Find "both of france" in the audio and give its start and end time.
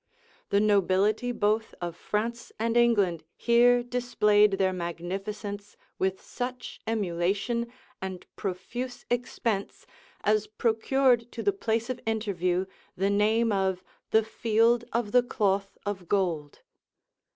1.31-2.51